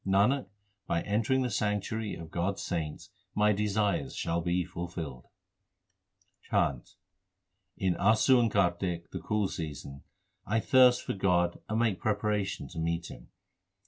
Nanak, 0.03 0.47
by 0.87 1.03
entering 1.03 1.43
the 1.43 1.51
sanctuary 1.51 2.15
of 2.15 2.31
God 2.31 2.55
s 2.55 2.63
saints 2.63 3.11
my 3.35 3.53
desires 3.53 4.15
shall 4.15 4.41
be 4.41 4.65
fulfilled. 4.65 5.27
CHHANT 6.41 6.95
In 7.77 7.93
Assu 7.93 8.39
and 8.39 8.49
Kartik, 8.49 9.11
the 9.11 9.19
cool 9.19 9.47
season, 9.47 10.01
I 10.43 10.59
thirst 10.59 11.03
for 11.03 11.13
God 11.13 11.59
and 11.69 11.77
make 11.79 11.99
preparation 11.99 12.67
to 12.69 12.79
meet 12.79 13.11
Him. 13.11 13.27